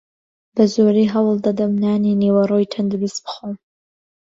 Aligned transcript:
بەزۆری 0.55 1.11
هەوڵدەدەم 1.13 1.71
نانی 1.83 2.13
نیوەڕۆی 2.21 2.69
تەندروست 2.73 3.19
بخۆم. 3.25 3.55